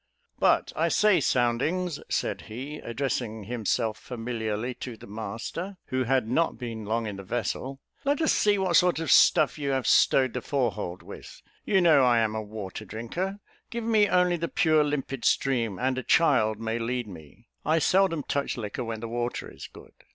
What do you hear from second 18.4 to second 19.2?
liquor when the